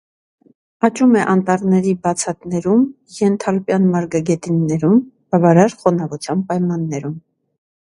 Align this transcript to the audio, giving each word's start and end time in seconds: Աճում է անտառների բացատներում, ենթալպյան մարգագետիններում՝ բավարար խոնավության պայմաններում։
Աճում 0.87 1.11
է 1.19 1.25
անտառների 1.33 1.93
բացատներում, 2.07 2.81
ենթալպյան 3.19 3.87
մարգագետիններում՝ 3.93 4.99
բավարար 5.37 5.79
խոնավության 5.85 6.45
պայմաններում։ 6.51 7.17